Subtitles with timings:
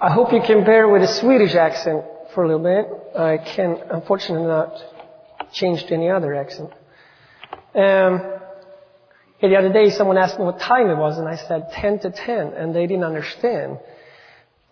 [0.00, 3.18] I hope you can bear with a Swedish accent for a little bit.
[3.18, 4.80] I can unfortunately not
[5.52, 6.70] change to any other accent.
[7.74, 8.34] Um,
[9.42, 12.10] the other day someone asked me what time it was and I said 10 to
[12.12, 13.80] 10 and they didn't understand.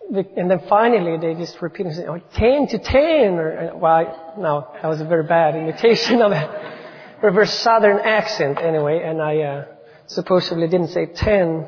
[0.09, 4.87] And then finally they just repeated, saying, oh, 10 to 10 or, well, no, that
[4.87, 6.73] was a very bad imitation of a
[7.21, 9.65] reverse southern accent anyway and I, uh,
[10.05, 11.67] supposedly didn't say 10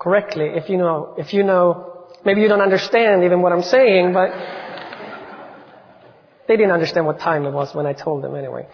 [0.00, 0.46] correctly.
[0.46, 1.92] If you know, if you know,
[2.26, 4.30] maybe you don't understand even what I'm saying, but
[6.48, 8.66] they didn't understand what time it was when I told them anyway.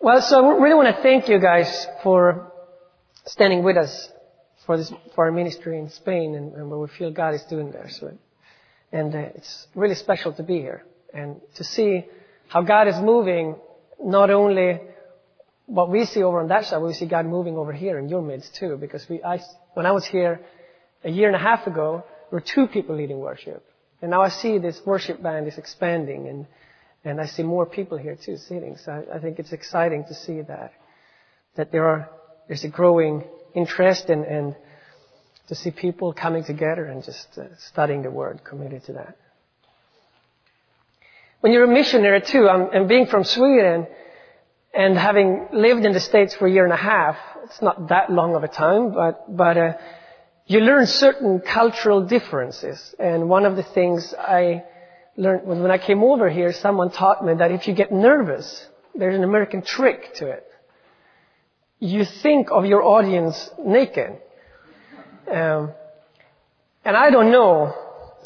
[0.00, 2.52] Well, so I really want to thank you guys for
[3.26, 4.08] standing with us
[4.66, 7.72] for this, for our ministry in Spain and, and what we feel God is doing
[7.72, 7.88] there.
[7.90, 8.16] So,
[8.92, 12.04] and uh, it's really special to be here and to see
[12.48, 13.56] how God is moving
[14.02, 14.80] not only
[15.66, 18.08] what we see over on that side, but we see God moving over here in
[18.08, 18.76] your midst too.
[18.78, 19.40] Because we, I,
[19.72, 20.40] when I was here
[21.04, 23.64] a year and a half ago, there were two people leading worship.
[24.02, 26.46] And now I see this worship band is expanding and,
[27.04, 28.76] and I see more people here too sitting.
[28.76, 30.72] So I, I think it's exciting to see that,
[31.56, 32.10] that there are,
[32.48, 34.56] there's a growing interest and, and
[35.48, 39.16] to see people coming together and just uh, studying the Word, committed to that.
[41.40, 43.86] When you're a missionary too, um, and being from Sweden,
[44.72, 48.10] and having lived in the States for a year and a half, it's not that
[48.10, 49.72] long of a time, but, but, uh,
[50.46, 52.94] you learn certain cultural differences.
[52.98, 54.64] And one of the things I
[55.16, 59.14] learned when I came over here, someone taught me that if you get nervous, there's
[59.16, 60.46] an American trick to it.
[61.78, 64.18] You think of your audience naked.
[65.30, 65.72] Um,
[66.84, 67.74] and I don't know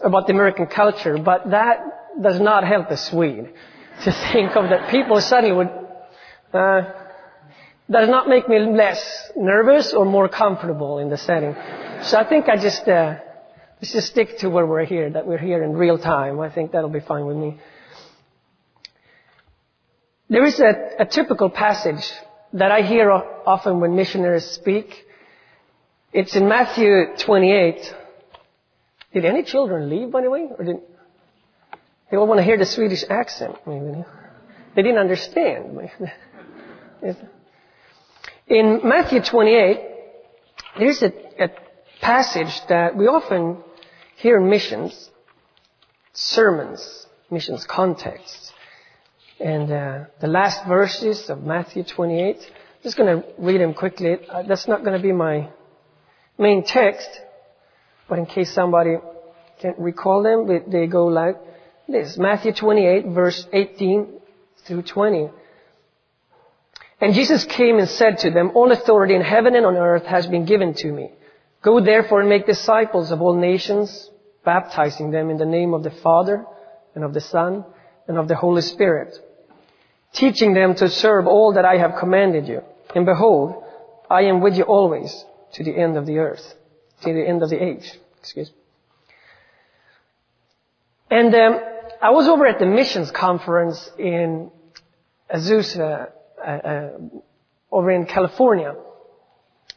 [0.02, 1.78] about the American culture, but that
[2.20, 3.52] does not help a Swede
[4.04, 5.70] to think of that people suddenly would
[6.52, 6.97] uh,
[7.90, 11.54] does not make me less nervous or more comfortable in the setting.
[12.02, 13.16] So I think I just uh,
[13.80, 16.40] let's just stick to where we're here, that we're here in real time.
[16.40, 17.58] I think that'll be fine with me.
[20.28, 22.04] There is a, a typical passage
[22.52, 25.06] that I hear often when missionaries speak.
[26.12, 27.94] It's in Matthew 28.
[29.14, 30.76] Did any children leave, by the way, or did
[32.10, 33.56] they all want to hear the Swedish accent?
[33.66, 34.04] Maybe
[34.74, 35.90] they didn't understand.
[38.48, 39.78] In Matthew 28,
[40.78, 41.50] there's a, a
[42.00, 43.58] passage that we often
[44.16, 45.10] hear in missions,
[46.14, 48.52] sermons, missions contexts.
[49.38, 52.42] And uh, the last verses of Matthew 28, I'm
[52.82, 54.16] just going to read them quickly.
[54.26, 55.50] Uh, that's not going to be my
[56.38, 57.08] main text,
[58.08, 58.96] but in case somebody
[59.60, 61.36] can't recall them, they go like
[61.86, 62.16] this.
[62.16, 64.08] Matthew 28, verse 18
[64.66, 65.28] through 20.
[67.00, 70.26] And Jesus came and said to them, All authority in heaven and on earth has
[70.26, 71.12] been given to me.
[71.62, 74.10] Go therefore and make disciples of all nations,
[74.44, 76.44] baptizing them in the name of the Father
[76.94, 77.64] and of the Son
[78.08, 79.16] and of the Holy Spirit,
[80.12, 82.62] teaching them to serve all that I have commanded you.
[82.94, 83.62] And behold,
[84.10, 86.54] I am with you always to the end of the earth,
[87.02, 87.92] to the end of the age.
[88.20, 88.54] Excuse me.
[91.10, 91.60] And um,
[92.02, 94.50] I was over at the missions conference in
[95.32, 96.12] Azusa
[96.44, 96.90] uh, uh,
[97.70, 98.74] over in California.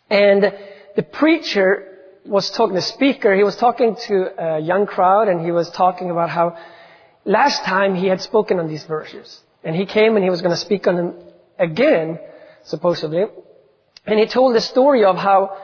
[0.09, 0.53] And
[0.95, 1.87] the preacher
[2.25, 6.11] was talking, the speaker, he was talking to a young crowd and he was talking
[6.11, 6.57] about how
[7.25, 9.39] last time he had spoken on these verses.
[9.63, 11.13] And he came and he was going to speak on them
[11.57, 12.19] again,
[12.63, 13.25] supposedly.
[14.05, 15.57] And he told the story of how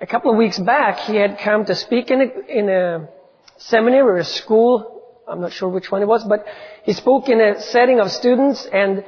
[0.00, 3.08] a couple of weeks back he had come to speak in a, in a
[3.56, 5.02] seminary or a school.
[5.26, 6.46] I'm not sure which one it was, but
[6.84, 9.04] he spoke in a setting of students and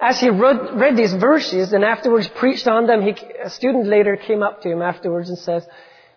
[0.00, 4.16] as he read, read, these verses and afterwards preached on them, he, a student later
[4.16, 5.66] came up to him afterwards and says,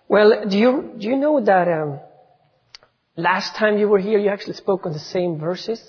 [0.08, 2.00] well, do you, do you know that um,
[3.18, 5.82] last time you were here you actually spoke on the same verses?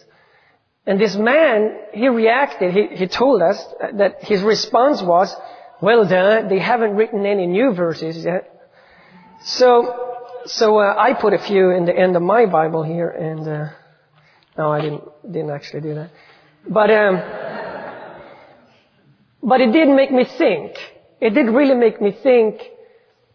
[0.87, 5.34] And this man, he reacted, he, he told us that his response was,
[5.81, 8.50] well they haven't written any new verses yet.
[9.44, 10.16] So,
[10.47, 13.69] so uh, I put a few in the end of my Bible here and, uh,
[14.58, 16.11] no, I didn't, didn't actually do that.
[16.69, 17.44] But, um,
[19.44, 20.73] but it did make me think.
[21.20, 22.62] It did really make me think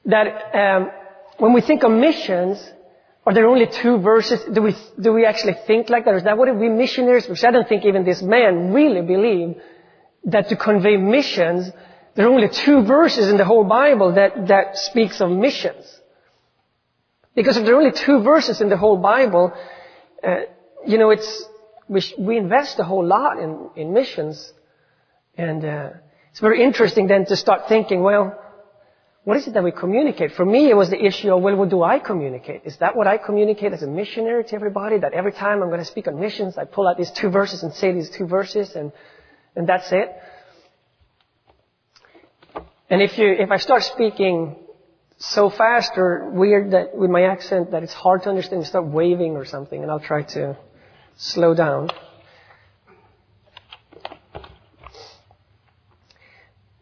[0.05, 0.91] that um,
[1.37, 2.57] when we think of missions,
[3.25, 4.43] are there only two verses?
[4.51, 6.15] Do we do we actually think like that?
[6.15, 7.27] Is that what we missionaries?
[7.27, 9.61] Because I don't think even this man really believed
[10.25, 11.69] that to convey missions,
[12.15, 15.85] there are only two verses in the whole Bible that that speaks of missions.
[17.35, 19.53] Because if there are only two verses in the whole Bible,
[20.23, 20.37] uh,
[20.87, 21.45] you know, it's
[21.87, 24.53] we, we invest a whole lot in in missions
[25.39, 25.89] and uh,
[26.31, 28.37] it's very interesting then to start thinking, well,
[29.23, 30.33] what is it that we communicate?
[30.33, 32.63] For me, it was the issue of, well, what do I communicate?
[32.65, 34.99] Is that what I communicate as a missionary to everybody?
[34.99, 37.63] That every time I'm going to speak on missions, I pull out these two verses
[37.63, 38.91] and say these two verses and,
[39.55, 40.09] and that's it?
[42.89, 44.57] And if you, if I start speaking
[45.19, 49.37] so fast or weird that with my accent that it's hard to understand, start waving
[49.37, 50.57] or something and I'll try to
[51.15, 51.91] slow down.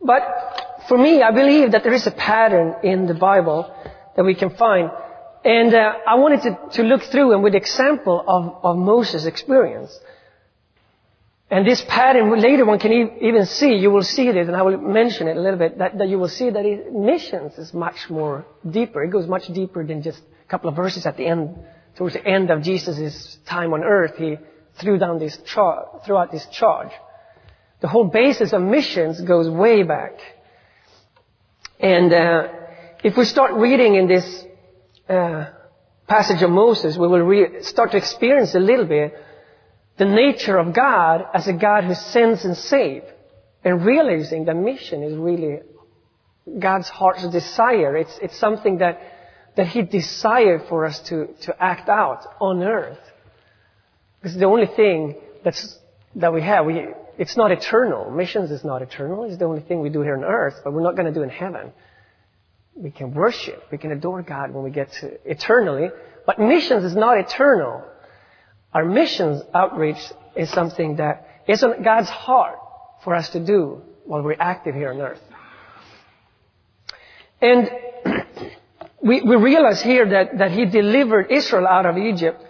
[0.08, 0.24] But
[0.88, 3.60] for me, I believe that there is a pattern in the Bible
[4.16, 4.90] that we can find.
[5.44, 9.92] And uh, I wanted to, to look through and with example of, of Moses' experience.
[11.52, 14.78] And this pattern, later one can even see, you will see this, and I will
[14.78, 18.10] mention it a little bit, that, that you will see that it, missions is much
[18.10, 19.04] more deeper.
[19.04, 21.58] It goes much deeper than just a couple of verses at the end,
[21.98, 24.38] towards the end of Jesus' time on earth, he
[24.80, 26.92] threw down this charge, threw out this charge.
[27.80, 30.14] The whole basis of missions goes way back.
[31.80, 32.48] And uh,
[33.04, 34.46] if we start reading in this
[35.08, 35.46] uh,
[36.08, 39.14] passage of Moses, we will re- start to experience a little bit
[39.98, 43.06] the nature of God as a God who sends and saves,
[43.64, 45.60] and realizing that mission is really
[46.60, 47.98] God's heart's desire.
[47.98, 49.02] It's, it's something that,
[49.56, 53.00] that He desired for us to, to act out on earth.
[54.24, 55.78] It's the only thing that's,
[56.16, 56.66] that we have.
[56.66, 56.88] We,
[57.18, 58.12] it's not eternal.
[58.12, 59.24] Missions is not eternal.
[59.24, 61.24] It's the only thing we do here on earth, but we're not going to do
[61.24, 61.72] in heaven.
[62.76, 63.64] We can worship.
[63.72, 65.90] We can adore God when we get to eternally.
[66.26, 67.84] But missions is not eternal.
[68.74, 69.98] Our missions outreach
[70.36, 72.60] is something that is on God's heart
[73.04, 75.22] for us to do while we're active here on earth.
[77.42, 77.72] And
[79.02, 82.44] we, we realize here that, that He delivered Israel out of Egypt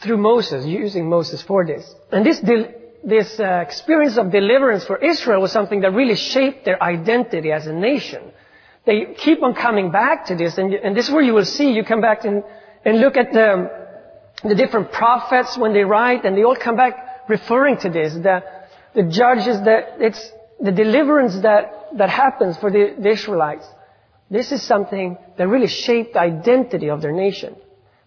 [0.00, 1.92] through Moses, using Moses for this.
[2.10, 2.40] And this,
[3.08, 7.66] this uh, experience of deliverance for Israel was something that really shaped their identity as
[7.66, 8.22] a nation.
[8.84, 11.72] They keep on coming back to this, and, and this is where you will see,
[11.72, 12.42] you come back and,
[12.84, 13.70] and look at the,
[14.44, 18.14] the different prophets when they write, and they all come back referring to this.
[18.14, 18.42] The,
[18.94, 23.66] the judges, that it's the deliverance that, that happens for the, the Israelites.
[24.30, 27.56] This is something that really shaped the identity of their nation.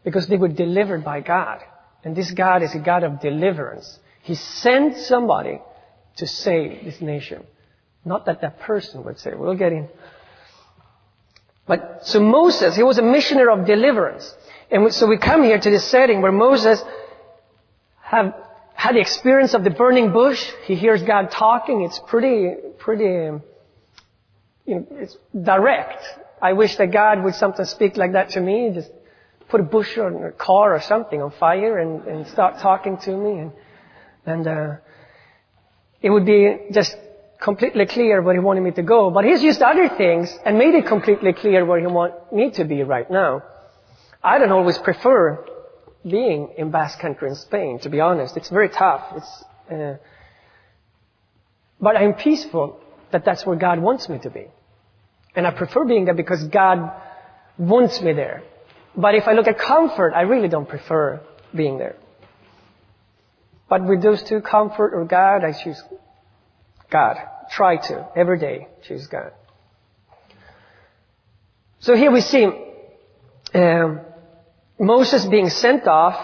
[0.04, 1.60] Because they were delivered by God.
[2.04, 4.00] And this God is a God of deliverance.
[4.24, 5.60] He sent somebody
[6.18, 7.44] to save this nation.
[8.06, 9.34] Not that that person would say.
[9.36, 9.90] We'll get in.
[11.68, 14.34] But, so Moses, he was a missionary of deliverance.
[14.70, 16.82] And so we come here to this setting where Moses
[18.02, 18.36] have
[18.74, 20.44] had the experience of the burning bush.
[20.66, 21.84] He hears God talking.
[21.84, 23.44] It's pretty, pretty, um,
[24.66, 26.04] you know, it's direct.
[26.42, 28.72] I wish that God would sometimes speak like that to me.
[28.74, 28.90] Just
[29.50, 33.16] put a bush or a car or something on fire and, and start talking to
[33.16, 33.40] me.
[33.40, 33.52] And,
[34.26, 34.76] and uh,
[36.02, 36.96] it would be just
[37.42, 39.10] completely clear where he wanted me to go.
[39.10, 42.64] But he's used other things and made it completely clear where he wants me to
[42.64, 43.44] be right now.
[44.24, 45.44] I don't always prefer
[46.08, 48.38] being in Basque Country in Spain, to be honest.
[48.38, 49.04] It's very tough.
[49.16, 49.98] It's, uh,
[51.80, 52.80] but I'm peaceful
[53.12, 54.46] that that's where God wants me to be.
[55.36, 56.92] And I prefer being there because God
[57.58, 58.44] wants me there.
[58.96, 61.22] But if I look at comfort, I really don't prefer
[61.56, 61.96] being there.
[63.72, 65.82] But with those two, comfort or God, I choose
[66.90, 67.16] God.
[67.52, 69.32] Try to, every day, choose God.
[71.80, 72.48] So here we see
[73.54, 74.02] um,
[74.78, 76.18] Moses being sent off,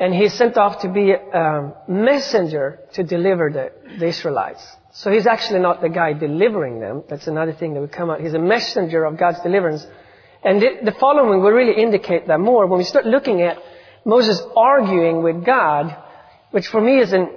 [0.00, 4.66] and he's sent off to be a messenger to deliver the, the Israelites.
[4.94, 7.04] So he's actually not the guy delivering them.
[7.08, 8.20] That's another thing that would come out.
[8.20, 9.86] He's a messenger of God's deliverance.
[10.42, 12.66] And the following will really indicate that more.
[12.66, 13.58] When we start looking at
[14.04, 16.00] Moses arguing with God,
[16.54, 17.30] which for me is an,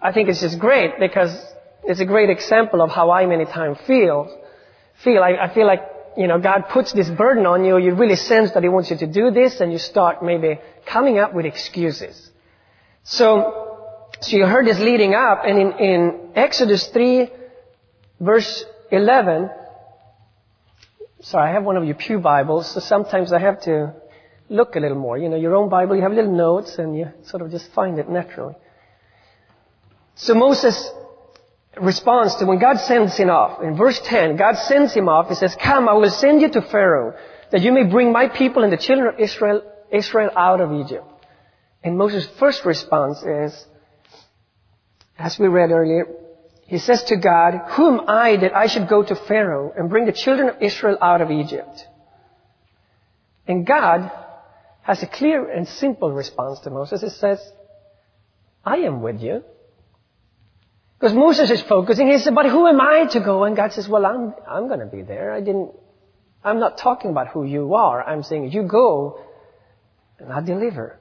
[0.00, 1.32] I think it's just great because
[1.84, 4.36] it's a great example of how I many times feel.
[5.04, 5.82] Feel, I, I feel like
[6.16, 8.96] you know, God puts this burden on you, you really sense that He wants you
[8.96, 12.30] to do this, and you start maybe coming up with excuses.
[13.04, 13.28] So,
[14.20, 17.30] so you heard this leading up, and in, in Exodus 3,
[18.18, 19.50] verse 11,
[21.20, 23.94] sorry, I have one of your Pew Bibles, so sometimes I have to
[24.52, 25.18] look a little more.
[25.18, 27.98] You know, your own Bible, you have little notes, and you sort of just find
[27.98, 28.54] it naturally.
[30.14, 30.90] So Moses
[31.80, 33.62] responds to when God sends him off.
[33.62, 35.28] In verse 10, God sends him off.
[35.28, 37.16] He says, Come, I will send you to Pharaoh,
[37.50, 41.06] that you may bring my people and the children of Israel, Israel out of Egypt.
[41.82, 43.66] And Moses' first response is,
[45.18, 46.06] as we read earlier,
[46.66, 50.06] he says to God, Who am I that I should go to Pharaoh and bring
[50.06, 51.86] the children of Israel out of Egypt?
[53.46, 54.10] And God
[54.82, 57.02] has a clear and simple response to Moses.
[57.02, 57.40] It says,
[58.64, 59.42] I am with you.
[60.98, 63.44] Because Moses is focusing, he said, but who am I to go?
[63.44, 65.32] And God says, well, I'm, I'm gonna be there.
[65.32, 65.72] I didn't,
[66.44, 68.02] I'm not talking about who you are.
[68.02, 69.20] I'm saying you go
[70.18, 70.98] and I'll deliver.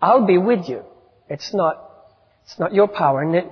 [0.00, 0.82] I'll be with you.
[1.28, 1.90] It's not,
[2.44, 3.22] it's not your power.
[3.22, 3.50] And it,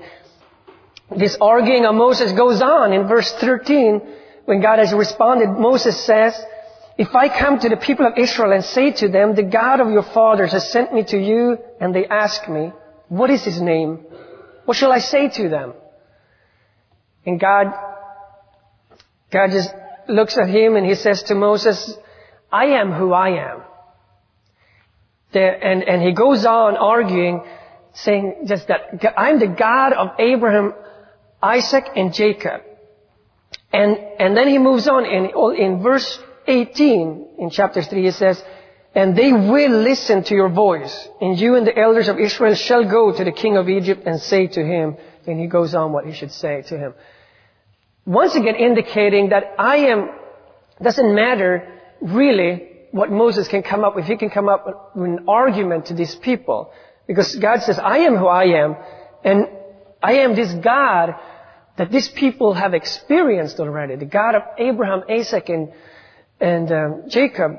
[1.16, 4.02] this arguing of Moses goes on in verse 13
[4.44, 5.48] when God has responded.
[5.48, 6.34] Moses says,
[7.00, 9.90] if I come to the people of Israel and say to them, the God of
[9.90, 12.72] your fathers has sent me to you, and they ask me,
[13.08, 14.00] what is his name?
[14.66, 15.72] What shall I say to them?
[17.24, 17.72] And God,
[19.32, 19.70] God just
[20.08, 21.96] looks at him and he says to Moses,
[22.52, 23.62] I am who I am.
[25.32, 27.44] and, and he goes on arguing,
[27.94, 28.80] saying just that
[29.16, 30.74] I'm the God of Abraham,
[31.42, 32.60] Isaac, and Jacob.
[33.72, 38.42] And, and then he moves on in, in verse 18 in chapter 3 he says,
[38.94, 42.84] and they will listen to your voice, and you and the elders of Israel shall
[42.84, 46.06] go to the king of Egypt and say to him, and he goes on what
[46.06, 46.94] he should say to him.
[48.04, 50.10] Once again indicating that I am,
[50.82, 54.06] doesn't matter really what Moses can come up with.
[54.06, 56.72] He can come up with an argument to these people.
[57.06, 58.76] Because God says, I am who I am,
[59.22, 59.46] and
[60.02, 61.14] I am this God
[61.76, 63.96] that these people have experienced already.
[63.96, 65.72] The God of Abraham, Isaac, and,
[66.40, 67.58] and um, Jacob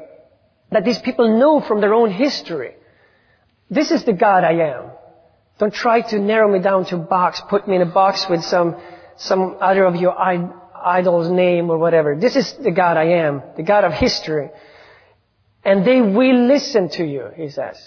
[0.71, 2.75] that these people know from their own history.
[3.69, 4.91] This is the God I am.
[5.59, 8.43] Don't try to narrow me down to a box, put me in a box with
[8.43, 8.77] some,
[9.17, 12.15] some other of your idol's name or whatever.
[12.15, 14.49] This is the God I am, the God of history.
[15.63, 17.77] And they will listen to you, he says.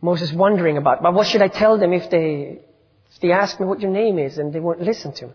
[0.00, 2.60] Moses wondering about, but what should I tell them if they,
[3.12, 5.32] if they ask me what your name is and they won't listen to me?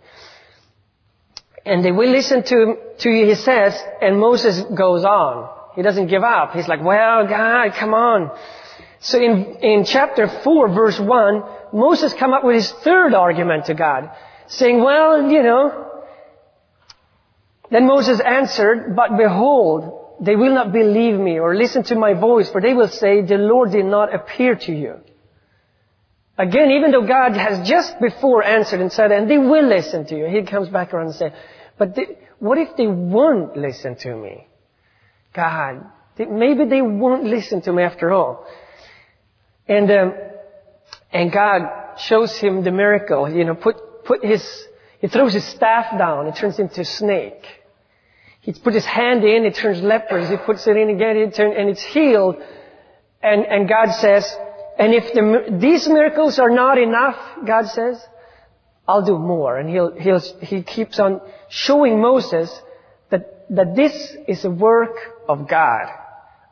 [1.65, 5.49] And they will listen to, to you, he says, and Moses goes on.
[5.75, 6.53] He doesn't give up.
[6.53, 8.37] He's like, well, God, come on.
[8.99, 11.43] So in, in chapter 4, verse 1,
[11.73, 14.11] Moses come up with his third argument to God,
[14.47, 15.89] saying, well, you know,
[17.71, 22.49] then Moses answered, but behold, they will not believe me or listen to my voice,
[22.49, 24.99] for they will say, the Lord did not appear to you.
[26.43, 30.17] Again, even though God has just before answered and said, and they will listen to
[30.17, 31.31] you, he comes back around and says,
[31.77, 34.45] but they, what if they won't listen to me?
[35.33, 35.85] God,
[36.17, 38.45] maybe they won't listen to me after all.
[39.69, 40.13] And, um,
[41.13, 44.43] and God shows him the miracle, you know, put, put his,
[44.99, 47.45] he throws his staff down, it turns into a snake.
[48.41, 50.29] He puts his hand in, it turns leprous.
[50.29, 52.35] He puts it in again, it turns, and it's healed.
[53.21, 54.29] And, and God says,
[54.77, 58.03] and if the, these miracles are not enough, God says,
[58.87, 59.57] I'll do more.
[59.57, 62.49] And he'll, he'll, he keeps on showing Moses
[63.09, 64.95] that, that this is a work
[65.27, 65.87] of God.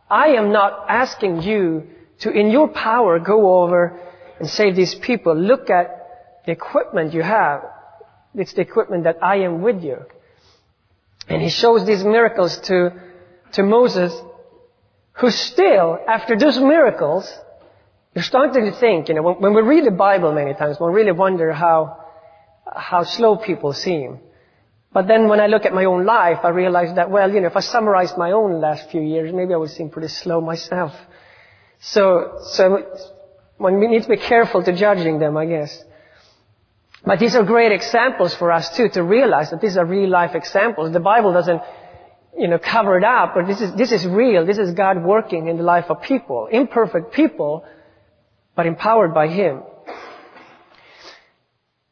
[0.10, 1.88] I am not asking you
[2.20, 4.00] to, in your power, go over
[4.40, 5.36] and save these people.
[5.36, 7.64] Look at the equipment you have.
[8.36, 10.06] It's the equipment that I am with you.
[11.28, 12.92] And he shows these miracles to,
[13.54, 14.14] to Moses,
[15.14, 17.32] who still, after those miracles,
[18.14, 20.88] you're starting to think, you know, when, when we read the Bible many times, we
[20.92, 21.98] really wonder how,
[22.76, 24.20] how slow people seem.
[24.94, 27.48] But then when I look at my own life, I realize that, well, you know,
[27.48, 30.94] if I summarize my own last few years, maybe I would seem pretty slow myself.
[31.80, 32.86] So, so
[33.58, 35.84] one needs to be careful to judging them, I guess.
[37.06, 40.36] But these are great examples for us too, to realize that these are real life
[40.36, 40.92] examples.
[40.92, 41.62] The Bible doesn't,
[42.38, 44.46] you know, cover it up, but this is, this is real.
[44.46, 46.48] This is God working in the life of people.
[46.52, 47.66] Imperfect people,
[48.62, 49.64] but empowered by Him.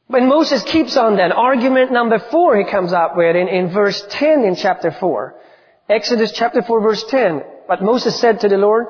[0.06, 4.06] When Moses keeps on then, argument number four he comes up with in, in verse
[4.12, 5.34] 10 in chapter 4.
[5.90, 7.42] Exodus chapter 4 verse 10.
[7.68, 8.86] But Moses said to the Lord,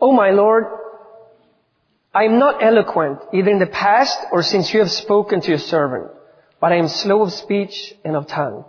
[0.00, 0.64] Oh my Lord,
[2.14, 5.58] I am not eloquent, either in the past or since you have spoken to your
[5.58, 6.10] servant,
[6.62, 8.64] but I am slow of speech and of tongue.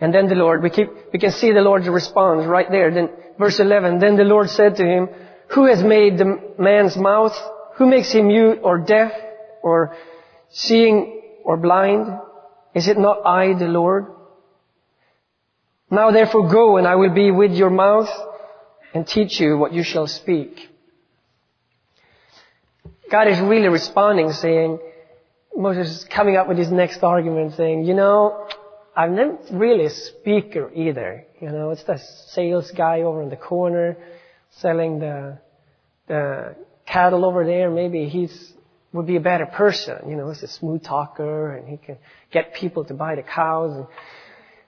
[0.00, 2.90] And then the Lord, we keep, we can see the Lord's response right there.
[2.90, 5.08] Then verse 11, then the Lord said to him,
[5.48, 7.36] who has made the man's mouth?
[7.76, 9.12] Who makes him mute or deaf
[9.62, 9.96] or
[10.50, 12.06] seeing or blind?
[12.74, 14.06] Is it not I, the Lord?
[15.90, 18.10] Now therefore go and I will be with your mouth
[18.92, 20.68] and teach you what you shall speak.
[23.10, 24.78] God is really responding saying,
[25.56, 28.46] Moses is coming up with his next argument saying, you know,
[28.94, 31.24] I'm not really a speaker either.
[31.40, 33.96] You know, it's the sales guy over in the corner
[34.60, 35.38] selling the,
[36.06, 37.70] the cattle over there.
[37.70, 38.54] Maybe he's
[38.92, 40.08] would be a better person.
[40.08, 41.98] You know, he's a smooth talker and he can
[42.30, 43.86] get people to buy the cows.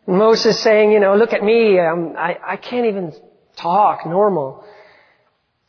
[0.07, 3.15] And Moses saying, you know, look at me, um, I, I can't even
[3.57, 4.65] talk normal.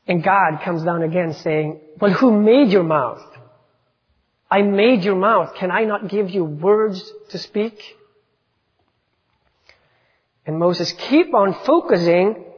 [0.08, 3.22] And God comes down again saying, well, who made your mouth?
[4.50, 5.56] I made your mouth.
[5.56, 7.82] Can I not give you words to speak?
[10.46, 12.51] And Moses keep on focusing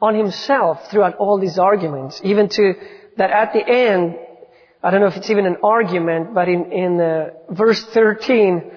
[0.00, 2.74] on himself throughout all these arguments, even to
[3.16, 4.16] that at the end,
[4.82, 8.70] I don't know if it's even an argument, but in, in uh, verse 13,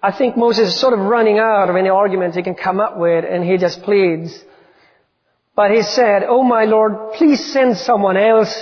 [0.00, 2.96] I think Moses is sort of running out of any argument he can come up
[2.96, 4.44] with, and he just pleads.
[5.56, 8.54] But he said, Oh my Lord, please send someone else.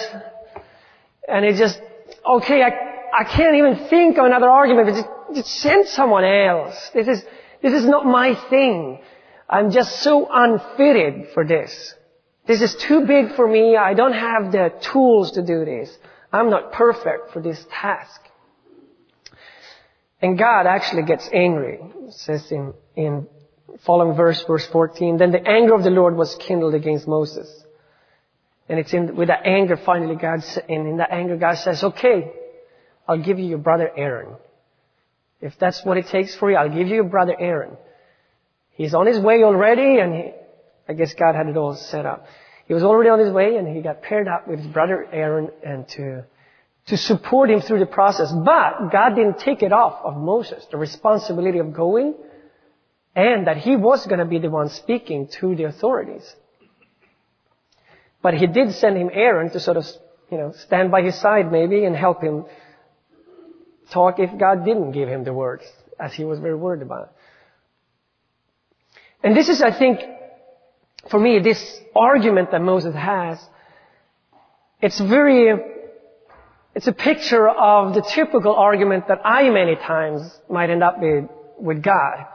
[1.29, 1.79] And he just,
[2.25, 2.71] okay, I,
[3.13, 6.91] I can't even think of another argument, but just, just send someone else.
[6.95, 7.23] This is,
[7.61, 9.01] this is not my thing.
[9.51, 11.95] I'm just so unfitted for this.
[12.47, 13.77] This is too big for me.
[13.77, 15.97] I don't have the tools to do this.
[16.33, 18.21] I'm not perfect for this task.
[20.23, 21.79] And God actually gets angry.
[22.07, 23.27] It says in, in
[23.85, 27.49] following verse, verse 14, then the anger of the Lord was kindled against Moses.
[28.69, 32.33] And it's in, with that anger finally God, and in that anger God says, okay,
[33.07, 34.35] I'll give you your brother Aaron.
[35.41, 37.77] If that's what it takes for you, I'll give you your brother Aaron.
[38.71, 40.33] He's on his way already and he,
[40.89, 42.27] I guess God had it all set up.
[42.67, 45.51] He was already on his way and he got paired up with his brother Aaron
[45.65, 46.25] and to,
[46.87, 48.33] to support him through the process.
[48.33, 52.15] But God didn't take it off of Moses, the responsibility of going
[53.15, 56.35] and that he was going to be the one speaking to the authorities.
[58.23, 59.87] But he did send him Aaron to sort of,
[60.31, 62.45] you know, stand by his side maybe and help him
[63.91, 65.65] talk if God didn't give him the words,
[65.99, 67.13] as he was very worried about.
[69.23, 70.01] And this is, I think,
[71.11, 73.39] for me, this argument that Moses has,
[74.81, 75.55] it's very,
[76.75, 81.25] it's a picture of the typical argument that I many times might end up with,
[81.59, 82.27] with God.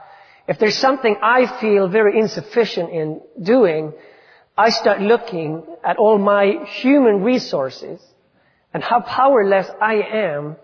[0.48, 3.92] If there's something I feel very insufficient in doing,
[4.56, 8.02] I start looking at all my human resources
[8.74, 10.56] and how powerless I am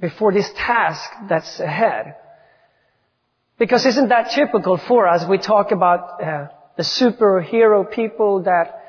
[0.00, 2.16] before this task that's ahead.
[3.58, 5.24] Because isn't that typical for us?
[5.28, 8.82] We talk about uh, the superhero people that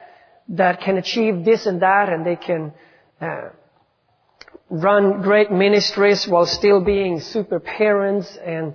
[0.49, 2.73] that can achieve this and that, and they can
[3.21, 3.49] uh,
[4.69, 8.73] run great ministries while still being super parents and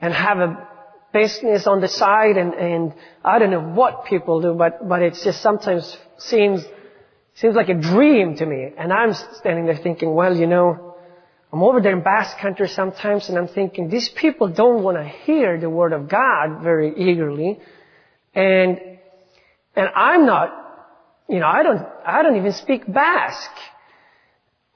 [0.00, 0.68] and have a
[1.12, 5.14] business on the side, and and I don't know what people do, but but it
[5.22, 6.64] just sometimes seems
[7.34, 8.72] seems like a dream to me.
[8.76, 10.86] And I'm standing there thinking, well, you know.
[11.52, 15.02] I'm over there in Basque country sometimes and I'm thinking, these people don't want to
[15.04, 17.58] hear the word of God very eagerly.
[18.34, 18.78] And,
[19.74, 20.52] and I'm not,
[21.28, 23.58] you know, I don't, I don't even speak Basque.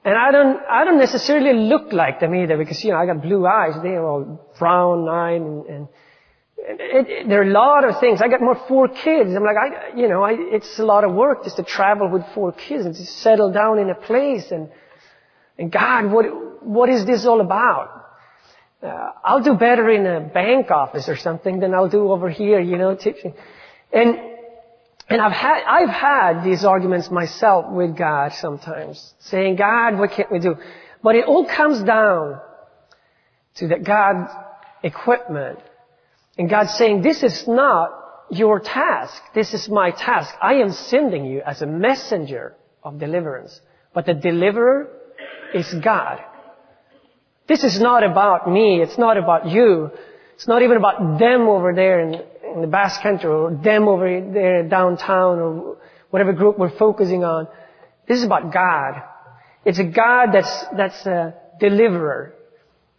[0.04, 3.22] And I don't, I don't necessarily look like them either because, you know, I got
[3.22, 3.72] blue eyes.
[3.82, 5.88] They're all brown eyed and, and
[6.58, 8.20] it, it, there are a lot of things.
[8.20, 9.30] I got more four kids.
[9.34, 12.22] I'm like, I, you know, I, it's a lot of work just to travel with
[12.34, 14.68] four kids and to settle down in a place and,
[15.58, 17.93] and God, what, what is this all about?
[18.84, 22.60] Uh, I'll do better in a bank office or something than I'll do over here,
[22.60, 23.32] you know, teaching.
[23.90, 24.18] And,
[25.08, 30.30] and I've had, I've had these arguments myself with God sometimes, saying, God, what can't
[30.30, 30.56] we do?
[31.02, 32.40] But it all comes down
[33.56, 34.30] to that God's
[34.82, 35.60] equipment.
[36.36, 37.90] And God saying, this is not
[38.30, 39.22] your task.
[39.34, 40.34] This is my task.
[40.42, 43.60] I am sending you as a messenger of deliverance.
[43.94, 44.90] But the deliverer
[45.54, 46.20] is God.
[47.46, 48.80] This is not about me.
[48.80, 49.90] It's not about you.
[50.34, 52.14] It's not even about them over there in,
[52.54, 55.76] in the Basque Country or them over there downtown or
[56.10, 57.48] whatever group we're focusing on.
[58.08, 59.02] This is about God.
[59.64, 62.34] It's a God that's, that's a deliverer.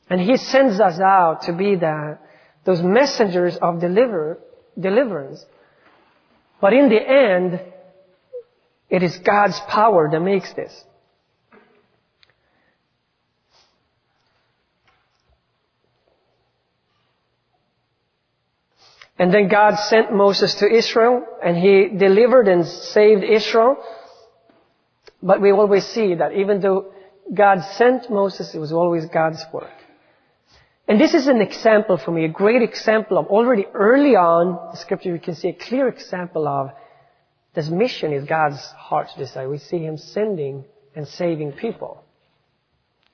[0.10, 2.18] And He sends us out to be the,
[2.64, 4.40] those messengers of deliver,
[4.80, 5.44] deliverance.
[6.62, 7.62] But in the end,
[8.90, 10.84] it is God's power that makes this.
[19.26, 23.76] And then God sent Moses to Israel and he delivered and saved Israel.
[25.20, 26.94] But we always see that even though
[27.34, 29.74] God sent Moses, it was always God's work.
[30.88, 34.78] And this is an example for me, a great example of already early on, the
[34.78, 36.70] scripture you can see a clear example of
[37.56, 39.50] this mission is God's heart's desire.
[39.50, 42.04] We see Him sending and saving people.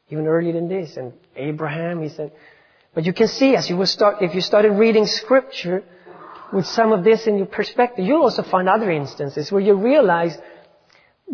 [0.09, 0.97] Even earlier than this.
[0.97, 2.33] And Abraham, He said,
[2.93, 5.83] but you can see as you will start, if you started reading scripture
[6.53, 10.37] with some of this in your perspective, you'll also find other instances where you realize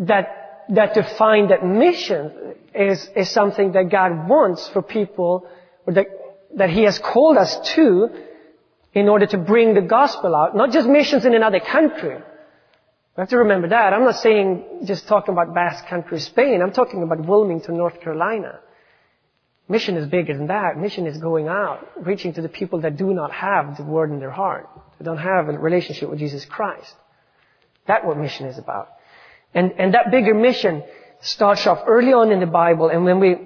[0.00, 5.48] that, that to find that mission is, is something that God wants for people,
[5.86, 6.06] or that,
[6.56, 8.08] that He has called us to
[8.94, 10.56] in order to bring the gospel out.
[10.56, 12.16] Not just missions in another country.
[12.16, 13.92] We have to remember that.
[13.92, 16.62] I'm not saying just talking about Basque Country, Spain.
[16.62, 18.60] I'm talking about Wilmington, North Carolina.
[19.68, 20.78] Mission is bigger than that.
[20.78, 24.18] Mission is going out, reaching to the people that do not have the word in
[24.18, 26.94] their heart, that don't have a relationship with Jesus Christ.
[27.86, 28.88] That's what mission is about.
[29.54, 30.84] And, and that bigger mission
[31.20, 33.36] starts off early on in the Bible, and when we,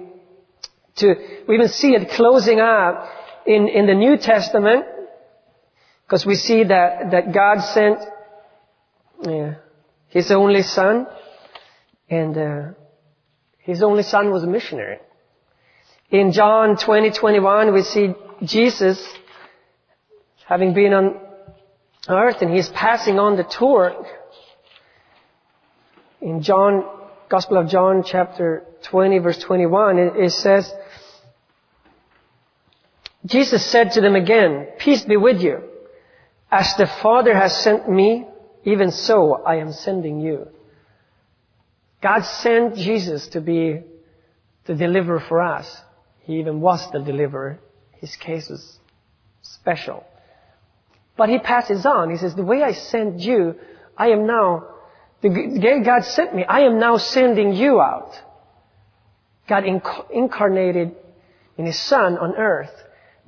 [0.97, 1.15] to,
[1.47, 3.09] we even see it closing out
[3.47, 4.85] in, in the New Testament,
[6.05, 7.99] because we see that, that God sent
[9.25, 9.55] yeah,
[10.09, 11.07] His only Son,
[12.09, 12.61] and uh,
[13.59, 14.99] His only Son was a missionary.
[16.11, 18.13] In John 20, 21, we see
[18.43, 19.03] Jesus
[20.45, 21.22] having been on
[22.07, 24.05] earth and He's passing on the torch.
[26.21, 26.85] In John,
[27.29, 30.71] Gospel of John chapter 20 verse 21, it, it says,
[33.25, 35.63] Jesus said to them again, peace be with you.
[36.51, 38.27] As the Father has sent me,
[38.65, 40.47] even so I am sending you.
[42.01, 43.81] God sent Jesus to be
[44.65, 45.81] the deliverer for us.
[46.19, 47.59] He even was the deliverer.
[47.93, 48.77] His case was
[49.41, 50.05] special.
[51.15, 52.09] But he passes on.
[52.09, 53.55] He says, the way I sent you,
[53.97, 54.67] I am now,
[55.21, 58.19] the way God sent me, I am now sending you out.
[59.47, 60.95] God inc- incarnated
[61.57, 62.71] in His Son on earth.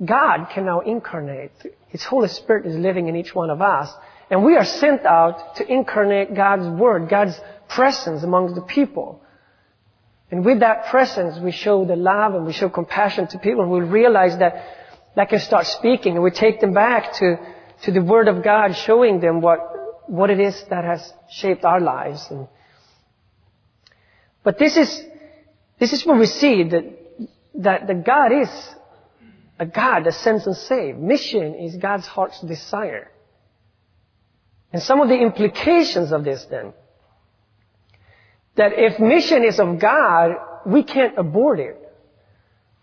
[0.04, 1.52] God can now incarnate.
[1.88, 3.92] His Holy Spirit is living in each one of us.
[4.30, 9.22] And we are sent out to incarnate God's Word, God's presence among the people.
[10.30, 13.70] And with that presence, we show the love and we show compassion to people and
[13.70, 14.64] we realize that
[15.14, 17.38] they can start speaking and we take them back to,
[17.82, 19.60] to the Word of God, showing them what,
[20.08, 22.26] what it is that has shaped our lives.
[22.30, 22.48] And,
[24.42, 25.02] but this is,
[25.78, 26.84] this is where we see that,
[27.56, 28.48] that, that God is
[29.58, 30.98] a God that sends and saves.
[30.98, 33.10] Mission is God's heart's desire.
[34.72, 36.74] And some of the implications of this then,
[38.56, 40.32] that if mission is of God,
[40.66, 41.85] we can't abort it.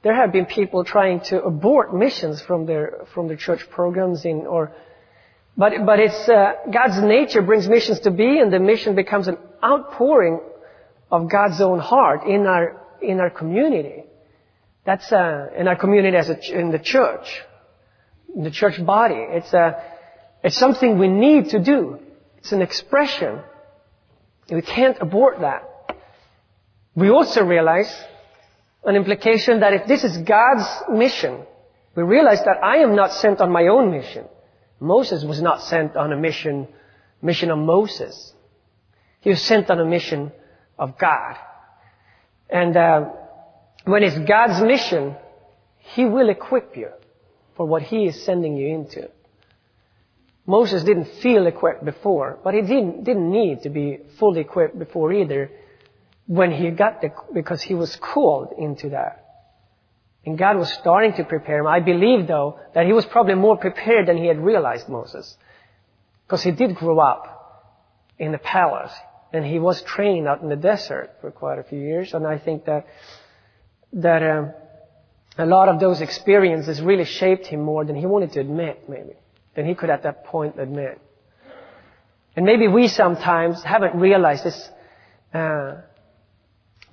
[0.04, 4.46] There have been people trying to abort missions from their from their church programs in
[4.46, 4.74] or
[5.56, 9.38] but but it's uh, God's nature brings missions to be, and the mission becomes an
[9.64, 10.42] outpouring
[11.10, 14.04] of God's own heart in our in our community.
[14.86, 17.42] That's uh, in our community as a, in the church,
[18.36, 19.16] in the church body.
[19.18, 19.80] It's a uh,
[20.44, 22.00] it's something we need to do.
[22.40, 23.40] It's an expression.
[24.50, 25.64] We can't abort that.
[26.94, 27.90] We also realize
[28.86, 31.46] an implication that if this is God's mission,
[31.96, 34.26] we realize that I am not sent on my own mission.
[34.80, 36.68] Moses was not sent on a mission,
[37.22, 38.34] mission of Moses.
[39.22, 40.32] He was sent on a mission
[40.78, 41.38] of God.
[42.50, 43.10] And uh,
[43.86, 45.16] when it's God's mission,
[45.78, 46.90] He will equip you
[47.56, 49.10] for what He is sending you into.
[50.46, 55.14] Moses didn't feel equipped before, but he didn't, didn't need to be fully equipped before
[55.14, 55.50] either
[56.28, 59.20] when he got the, because he was called into that.
[60.26, 61.68] And God was starting to prepare him.
[61.68, 65.38] I believe though that he was probably more prepared than he had realized Moses.
[66.26, 67.74] Because he did grow up
[68.18, 68.94] in the palace
[69.34, 72.14] and he was trained out in the desert for quite a few years.
[72.14, 72.88] And I think that,
[73.94, 74.54] that, um,
[75.38, 79.14] a lot of those experiences really shaped him more than he wanted to admit, maybe
[79.56, 81.02] than he could at that point admit.
[82.36, 84.70] And maybe we sometimes haven't realized this.
[85.34, 85.82] Uh,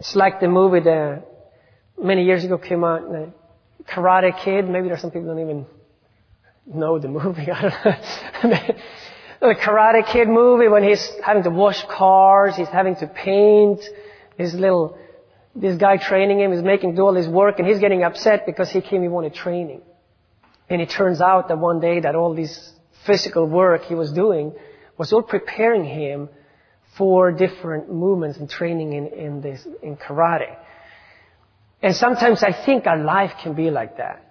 [0.00, 1.24] it's like the movie that
[2.02, 3.32] many years ago came out, the
[3.84, 4.66] Karate Kid.
[4.66, 5.66] Maybe there's some people don't even
[6.66, 7.50] know the movie.
[7.50, 7.60] I
[8.42, 8.58] don't know.
[9.40, 13.80] the Karate Kid movie when he's having to wash cars, he's having to paint,
[14.38, 14.98] his little,
[15.54, 18.70] this guy training him is making do all his work and he's getting upset because
[18.70, 19.82] he came, he wanted training.
[20.70, 22.72] And it turns out that one day that all this
[23.06, 24.54] physical work he was doing
[24.96, 26.30] was all preparing him
[27.00, 30.54] for different movements and training in, in this, in karate.
[31.82, 34.22] And sometimes I think our life can be like that.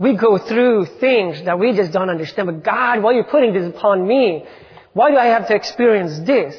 [0.00, 2.48] We go through things that we just don't understand.
[2.48, 4.44] But God, why are you putting this upon me?
[4.92, 6.56] Why do I have to experience this?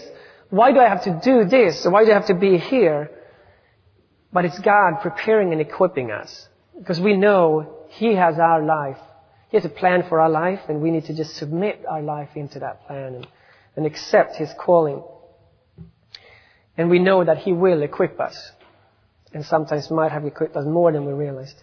[0.49, 1.85] Why do I have to do this?
[1.85, 3.11] Why do I have to be here?
[4.31, 6.47] But it's God preparing and equipping us.
[6.79, 8.99] Because we know He has our life
[9.49, 12.29] he has a plan for our life, and we need to just submit our life
[12.35, 13.27] into that plan and,
[13.77, 15.01] and accept His calling.
[16.77, 18.51] And we know that He will equip us,
[19.33, 21.57] and sometimes might have equipped us more than we realized.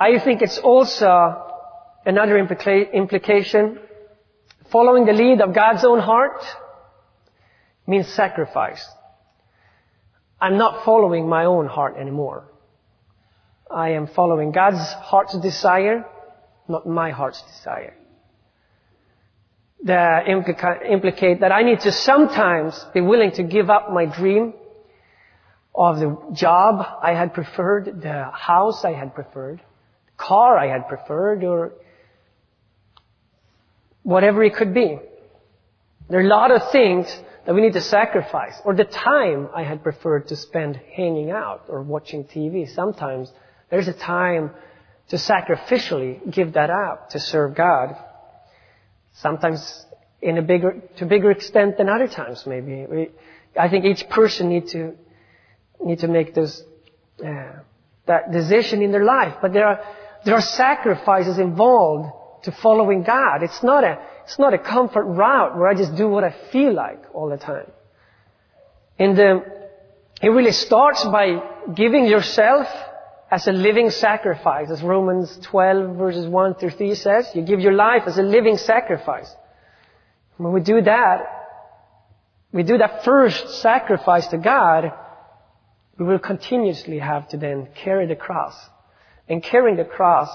[0.00, 1.44] I think it's also
[2.06, 3.80] another implica- implication.
[4.70, 6.42] Following the lead of God's own heart
[7.86, 8.86] means sacrifice.
[10.40, 12.44] I'm not following my own heart anymore.
[13.70, 16.06] I am following God's heart's desire,
[16.68, 17.94] not my heart's desire.
[19.84, 24.54] That implica- implicate that I need to sometimes be willing to give up my dream
[25.74, 29.58] of the job I had preferred, the house I had preferred,
[30.06, 31.72] the car I had preferred, or
[34.02, 34.98] whatever it could be.
[36.08, 37.06] There are a lot of things
[37.46, 41.66] that we need to sacrifice, or the time I had preferred to spend hanging out
[41.68, 42.68] or watching TV.
[42.68, 43.32] Sometimes
[43.70, 44.50] there's a time
[45.08, 47.96] to sacrificially give that up to serve God.
[49.20, 49.84] Sometimes
[50.20, 52.86] in a bigger, to bigger extent than other times maybe.
[52.86, 53.10] We,
[53.58, 54.94] I think each person need to,
[55.82, 56.62] need to make those,
[57.24, 57.60] uh,
[58.06, 59.34] that decision in their life.
[59.40, 59.80] But there are,
[60.24, 62.10] there are sacrifices involved
[62.44, 63.42] to following God.
[63.42, 66.72] It's not a, it's not a comfort route where I just do what I feel
[66.72, 67.70] like all the time.
[68.98, 69.44] And um,
[70.20, 71.40] it really starts by
[71.74, 72.66] giving yourself
[73.30, 77.30] as a living sacrifice, as Romans 12 verses 1 through 3 says.
[77.34, 79.30] You give your life as a living sacrifice.
[80.38, 81.38] When we do that,
[82.52, 84.92] we do that first sacrifice to God,
[85.98, 88.54] we will continuously have to then carry the cross.
[89.28, 90.30] And carrying the cross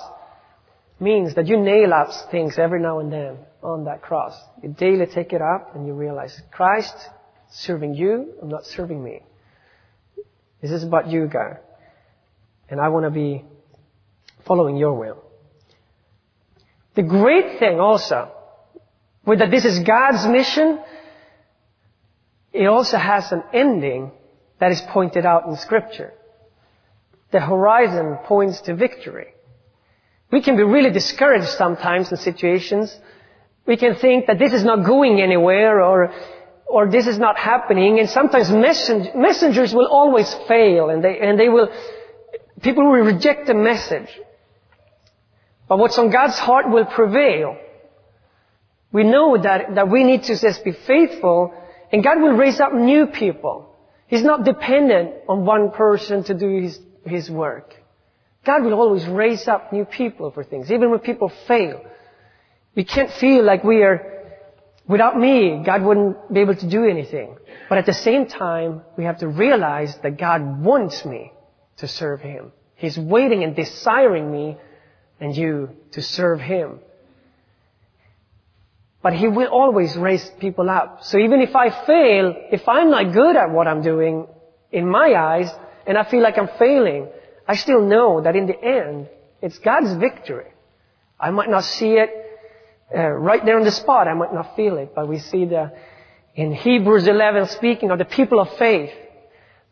[1.00, 4.38] means that you nail up things every now and then on that cross.
[4.62, 6.96] You daily take it up and you realize Christ
[7.50, 9.22] serving you, I'm not serving me.
[10.62, 11.58] This is about you, God.
[12.74, 13.46] And I want to be
[14.46, 15.24] following your will.
[16.96, 18.32] The great thing also,
[19.28, 20.80] with that this is God's mission,
[22.52, 24.12] it also has an ending
[24.60, 26.14] that is pointed out in scripture.
[27.30, 29.36] The horizon points to victory.
[30.32, 33.00] We can be really discouraged sometimes in situations.
[33.68, 36.12] We can think that this is not going anywhere or,
[36.66, 41.50] or this is not happening and sometimes messengers will always fail and they, and they
[41.50, 41.70] will,
[42.64, 44.10] people will reject the message.
[45.68, 47.58] But what's on God's heart will prevail.
[48.92, 51.54] We know that, that we need to just be faithful
[51.92, 53.70] and God will raise up new people.
[54.08, 57.74] He's not dependent on one person to do his, his work.
[58.46, 61.84] God will always raise up new people for things, even when people fail.
[62.76, 64.32] We can't feel like we are,
[64.88, 67.38] without me, God wouldn't be able to do anything.
[67.70, 71.33] But at the same time, we have to realize that God wants me
[71.78, 72.52] to serve Him.
[72.76, 74.58] He's waiting and desiring me
[75.20, 76.80] and you to serve Him.
[79.02, 81.04] But He will always raise people up.
[81.04, 84.28] So even if I fail, if I'm not good at what I'm doing
[84.72, 85.50] in my eyes,
[85.86, 87.08] and I feel like I'm failing,
[87.48, 89.10] I still know that in the end,
[89.42, 90.48] it's God's victory.
[91.20, 92.10] I might not see it
[92.96, 94.08] uh, right there on the spot.
[94.08, 95.74] I might not feel it, but we see the
[96.36, 98.92] in Hebrews 11 speaking of the people of faith.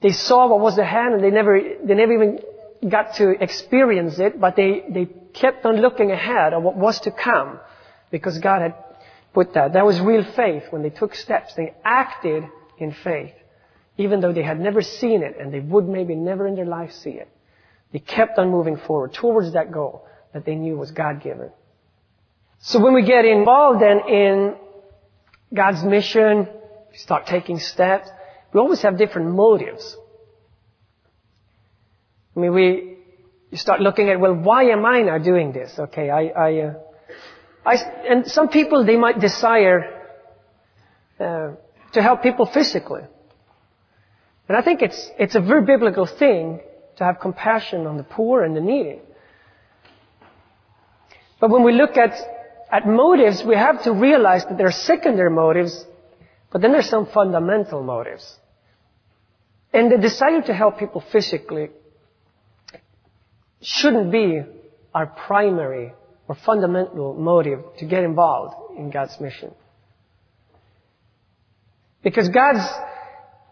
[0.01, 2.39] They saw what was ahead and they never they never even
[2.87, 7.11] got to experience it, but they they kept on looking ahead of what was to
[7.11, 7.59] come
[8.09, 8.75] because God had
[9.33, 9.73] put that.
[9.73, 11.53] That was real faith when they took steps.
[11.55, 12.43] They acted
[12.77, 13.33] in faith,
[13.97, 16.91] even though they had never seen it and they would maybe never in their life
[16.91, 17.29] see it.
[17.91, 21.51] They kept on moving forward towards that goal that they knew was God given.
[22.59, 24.55] So when we get involved then in
[25.53, 26.47] God's mission,
[26.93, 28.09] start taking steps,
[28.53, 29.97] we always have different motives.
[32.35, 32.97] I mean, we
[33.53, 35.77] start looking at, well, why am I now doing this?
[35.77, 36.73] Okay, I, I, uh,
[37.65, 37.75] I
[38.09, 40.07] and some people they might desire
[41.19, 41.51] uh,
[41.93, 43.03] to help people physically,
[44.47, 46.61] and I think it's it's a very biblical thing
[46.97, 48.99] to have compassion on the poor and the needy.
[51.39, 52.13] But when we look at,
[52.71, 55.85] at motives, we have to realize that there are secondary motives,
[56.51, 58.37] but then there's some fundamental motives.
[59.73, 61.69] And the desire to help people physically
[63.61, 64.41] shouldn't be
[64.93, 65.93] our primary
[66.27, 69.53] or fundamental motive to get involved in God's mission.
[72.03, 72.67] Because God's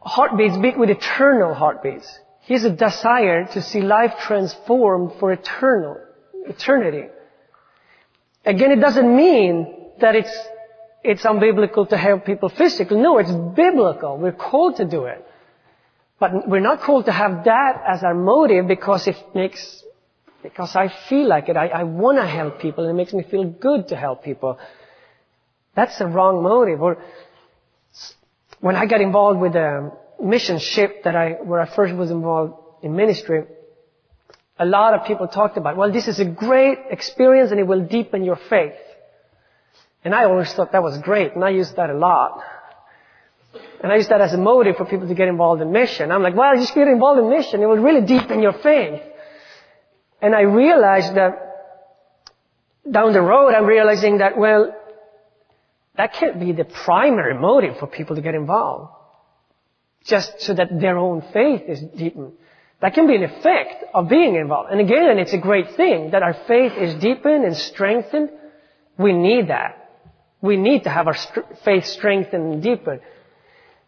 [0.02, 2.20] heartbeats beat with eternal heartbeats.
[2.42, 5.98] He has a desire to see life transformed for eternal,
[6.48, 7.08] eternity.
[8.46, 10.36] Again, it doesn't mean that it's,
[11.04, 12.98] it's unbiblical to help people physically.
[12.98, 14.18] No, it's biblical.
[14.18, 15.24] We're called to do it.
[16.20, 19.84] But we're not called to have that as our motive because it makes,
[20.44, 21.56] because I feel like it.
[21.56, 24.60] I, I want to help people and it makes me feel good to help people.
[25.76, 26.82] That's the wrong motive.
[26.82, 26.98] Or
[28.60, 32.56] when I got involved with um, mission ship that I, where I first was involved
[32.84, 33.46] in ministry,
[34.58, 37.86] a lot of people talked about, well, this is a great experience and it will
[37.86, 38.74] deepen your faith.
[40.04, 42.42] And I always thought that was great, and I used that a lot.
[43.82, 46.12] And I used that as a motive for people to get involved in mission.
[46.12, 49.02] I'm like, well, just get involved in mission, it will really deepen your faith.
[50.22, 51.34] And I realized that
[52.90, 54.76] down the road, I'm realizing that, well,
[55.96, 58.92] that can't be the primary motive for people to get involved.
[60.06, 62.34] just so that their own faith is deepened.
[62.82, 64.72] That can be an effect of being involved.
[64.72, 68.30] And again, it's a great thing that our faith is deepened and strengthened.
[68.98, 69.90] We need that.
[70.42, 73.02] We need to have our st- faith strengthened and deepened.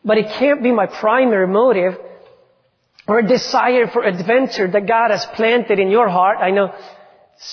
[0.04, 1.98] But it can't be my primary motive
[3.08, 6.38] or a desire for adventure that God has planted in your heart.
[6.40, 6.74] I know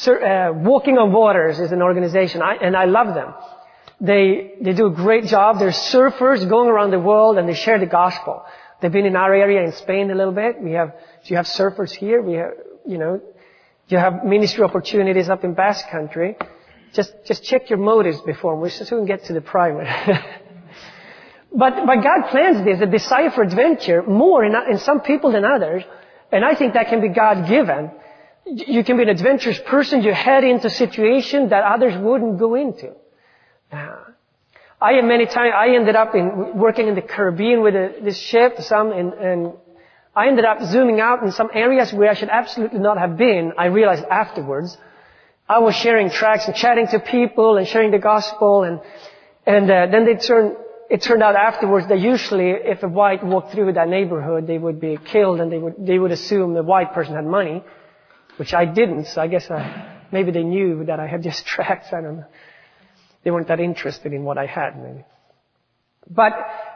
[0.07, 3.35] uh, Walking on Waters is an organization, I, and I love them.
[4.01, 5.59] They, they do a great job.
[5.59, 8.45] They're surfers going around the world and they share the gospel.
[8.81, 10.61] They've been in our area in Spain a little bit.
[10.63, 12.23] We have, you have surfers here.
[12.23, 12.53] We have,
[12.87, 13.21] you know,
[13.89, 16.37] you have ministry opportunities up in Basque Country.
[16.93, 19.89] Just, just check your motives before we soon get to the primary.
[21.53, 25.45] but, but God plans this, a desire for adventure more in, in some people than
[25.45, 25.83] others.
[26.31, 27.91] And I think that can be God given.
[28.45, 30.03] You can be an adventurous person.
[30.03, 32.93] You head into situations that others wouldn't go into.
[33.73, 33.97] Uh,
[34.81, 38.61] I many times, I ended up in, working in the Caribbean with a, this ship,
[38.61, 39.53] some, and, and
[40.15, 43.53] I ended up zooming out in some areas where I should absolutely not have been.
[43.59, 44.77] I realized afterwards.
[45.49, 48.81] I was sharing tracks and chatting to people and sharing the gospel and,
[49.47, 50.57] and uh, then they turned,
[50.91, 54.81] it turned out afterwards that usually if a white walked through that neighborhood, they would
[54.81, 57.63] be killed and they would, they would assume the white person had money
[58.39, 61.89] which I didn't, so I guess I, maybe they knew that I had just tracks,
[61.93, 62.27] I don't know.
[63.25, 65.05] They weren't that interested in what I had, maybe.
[66.09, 66.33] But,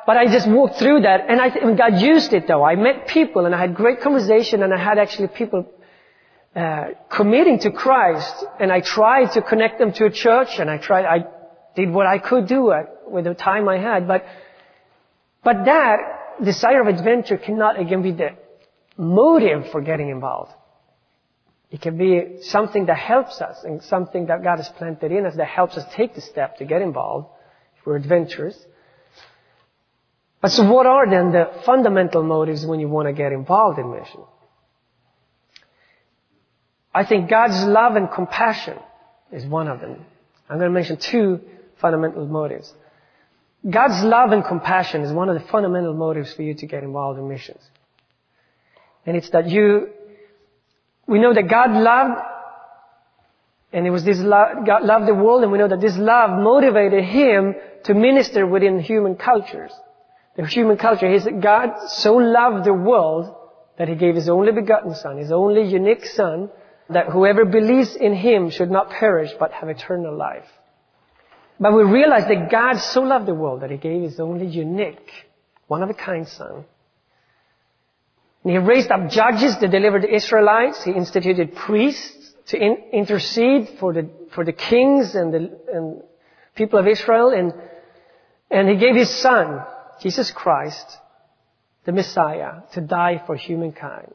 [0.07, 2.62] but I just walked through that, and I th- God used it though.
[2.62, 5.66] I met people, and I had great conversation, and I had actually people
[6.55, 10.77] uh, committing to Christ, and I tried to connect them to a church, and I
[10.77, 11.25] tried, I
[11.74, 14.24] did what I could do at, with the time I had, but,
[15.42, 15.98] but that
[16.42, 18.30] desire of adventure cannot again be the
[18.96, 20.52] motive for getting involved.
[21.70, 25.37] It can be something that helps us and something that God has planted in us
[25.37, 27.28] that helps us take the step to get involved
[27.78, 28.58] if we're adventurous.
[30.42, 33.90] But so what are then the fundamental motives when you want to get involved in
[33.90, 34.20] mission?
[36.94, 38.76] I think God's love and compassion
[39.32, 40.04] is one of them.
[40.50, 41.40] I'm going to mention two
[41.83, 42.73] fundamental motives.
[43.68, 47.18] God's love and compassion is one of the fundamental motives for you to get involved
[47.18, 47.61] in missions.
[49.05, 49.88] And it's that you
[51.07, 52.21] we know that God loved,
[53.73, 56.31] and it was this love, God loved the world, and we know that this love
[56.31, 59.73] motivated Him to minister within human cultures.
[60.37, 63.35] The human culture is that God so loved the world
[63.79, 66.49] that He gave His only begotten Son, His only unique Son,
[66.88, 70.49] that whoever believes in Him should not perish but have eternal life.
[71.60, 75.10] But we realize that God so loved the world that He gave His only unique,
[75.68, 76.64] one of a kind Son,
[78.44, 80.82] and he raised up judges to deliver the Israelites.
[80.82, 86.02] He instituted priests to in, intercede for the, for the kings and the and
[86.54, 87.30] people of Israel.
[87.30, 87.54] And,
[88.50, 89.64] and he gave his son,
[90.00, 90.98] Jesus Christ,
[91.84, 94.12] the Messiah, to die for humankind.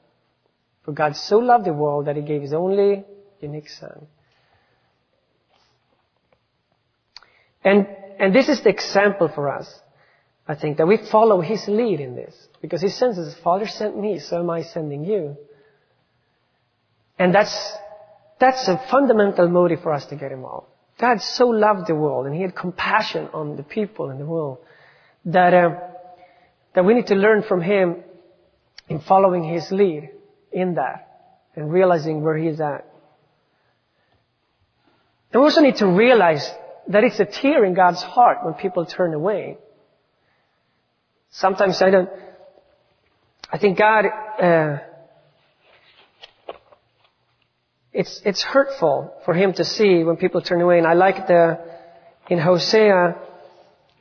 [0.83, 3.05] For God so loved the world that he gave his only
[3.39, 4.07] unique son.
[7.67, 7.85] And,
[8.17, 9.67] and this is the example for us,
[10.47, 12.33] I think, that we follow his lead in this.
[12.61, 15.35] Because he sends us, Father sent me, so am I sending you.
[17.19, 17.73] And that's,
[18.39, 20.67] that's a fundamental motive for us to get involved.
[20.97, 24.59] God so loved the world and he had compassion on the people in the world
[25.25, 25.71] that, uh,
[26.73, 27.97] that we need to learn from him
[28.87, 30.09] in following his lead
[30.53, 32.85] in that and realizing where he is at.
[35.33, 36.49] And we also need to realize
[36.89, 39.57] that it's a tear in God's heart when people turn away.
[41.31, 42.09] Sometimes I don't,
[43.51, 44.05] I think God,
[44.41, 44.77] uh,
[47.93, 50.77] it's, it's hurtful for him to see when people turn away.
[50.77, 51.59] And I like the,
[52.29, 53.15] in Hosea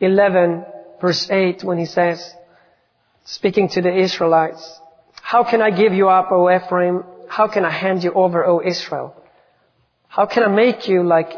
[0.00, 0.64] 11
[1.00, 2.34] verse 8 when he says,
[3.24, 4.80] speaking to the Israelites,
[5.20, 7.04] how can I give you up, O Ephraim?
[7.28, 9.14] How can I hand you over, O Israel?
[10.06, 11.30] How can I make you like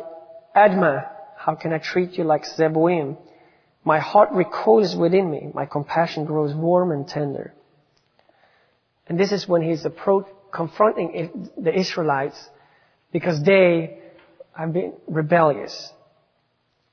[0.54, 1.17] Admah?
[1.48, 3.16] How can I treat you like Zeboim?
[3.82, 5.48] My heart recoils within me.
[5.54, 7.54] My compassion grows warm and tender.
[9.06, 12.38] And this is when he's approach, confronting the Israelites
[13.12, 13.98] because they
[14.52, 15.90] have been rebellious.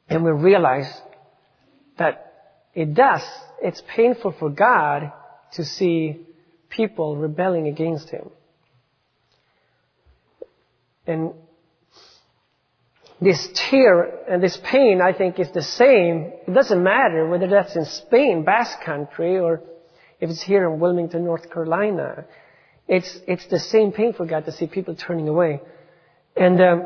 [0.08, 0.89] And we realize
[1.97, 3.24] that it does,
[3.62, 5.12] it's painful for God
[5.56, 6.22] to see
[6.70, 8.30] people rebelling against Him.
[11.06, 11.34] And
[13.22, 16.32] this tear and this pain, I think, is the same.
[16.47, 19.61] It doesn't matter whether that's in Spain, Basque Country, or
[20.20, 22.26] if it's here in Wilmington, North Carolina,
[22.88, 25.61] it's, it's the same pain for God to see people turning away.
[26.36, 26.84] And um,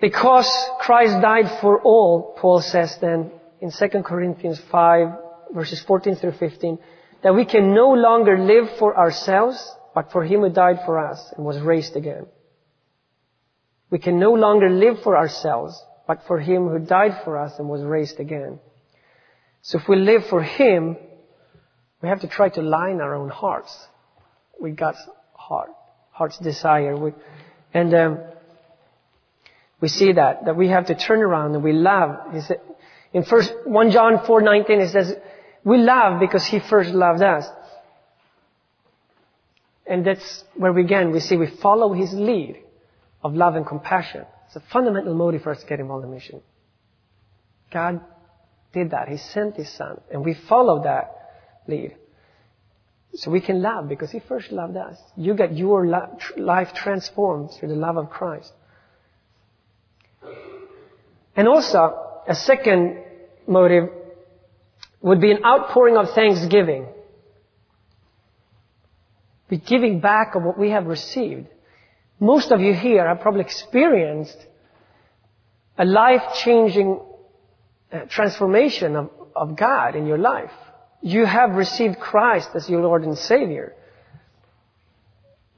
[0.00, 0.50] because
[0.80, 5.08] Christ died for all, Paul says then in 2 Corinthians 5,
[5.54, 6.78] verses 14 through 15,
[7.22, 11.32] that we can no longer live for ourselves, but for Him who died for us
[11.36, 12.26] and was raised again.
[13.92, 15.78] We can no longer live for ourselves,
[16.08, 18.58] but for Him who died for us and was raised again.
[19.60, 20.96] So if we live for Him,
[22.00, 23.86] we have to try to line our own hearts
[24.58, 25.68] with God's heart,
[26.10, 26.96] heart's desire.
[26.96, 27.12] We,
[27.74, 28.18] and um,
[29.82, 32.34] we see that that we have to turn around and we love.
[33.12, 35.14] In first one John four nineteen it says,
[35.64, 37.44] "We love because He first loved us."
[39.86, 42.62] And that's where we again we see we follow His lead
[43.22, 44.24] of love and compassion.
[44.46, 46.42] It's a fundamental motive for us to get involved in mission.
[47.72, 48.00] God
[48.72, 49.08] did that.
[49.08, 51.14] He sent His Son, and we follow that
[51.66, 51.96] lead.
[53.14, 54.98] So we can love because He first loved us.
[55.16, 55.86] You get your
[56.36, 58.52] life transformed through the love of Christ.
[61.36, 63.02] And also, a second
[63.46, 63.88] motive
[65.00, 66.86] would be an outpouring of thanksgiving.
[69.48, 71.48] Be giving back of what we have received.
[72.22, 74.38] Most of you here have probably experienced
[75.76, 77.00] a life-changing
[77.92, 80.52] uh, transformation of, of God in your life.
[81.00, 83.74] You have received Christ as your Lord and Savior.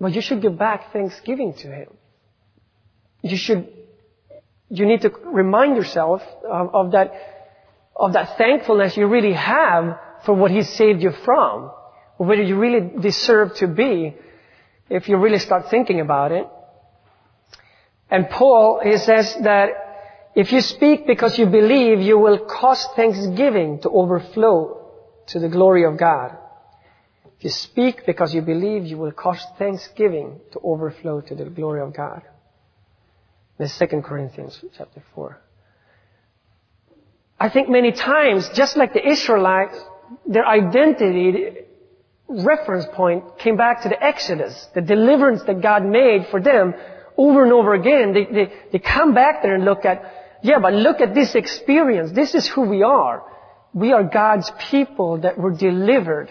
[0.00, 1.88] But you should give back thanksgiving to Him.
[3.20, 3.70] You should,
[4.70, 7.12] you need to remind yourself of, of that,
[7.94, 11.70] of that thankfulness you really have for what He saved you from,
[12.16, 14.16] whether you really deserve to be,
[14.88, 16.46] if you really start thinking about it.
[18.10, 19.70] And Paul, he says that
[20.34, 24.90] if you speak because you believe, you will cause thanksgiving to overflow
[25.28, 26.36] to the glory of God.
[27.38, 31.80] If you speak because you believe, you will cause thanksgiving to overflow to the glory
[31.80, 32.22] of God.
[33.58, 35.38] The second Corinthians chapter 4.
[37.38, 39.78] I think many times, just like the Israelites,
[40.26, 41.63] their identity
[42.42, 46.74] reference point came back to the Exodus, the deliverance that God made for them
[47.16, 48.12] over and over again.
[48.12, 52.12] They, they, they come back there and look at, yeah, but look at this experience.
[52.12, 53.22] This is who we are.
[53.72, 56.30] We are God's people that were delivered.